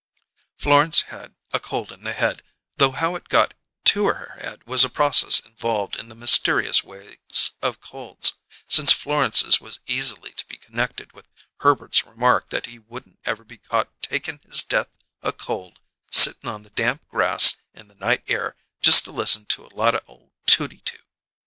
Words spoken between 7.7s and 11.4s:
colds, since Florence's was easily to be connected with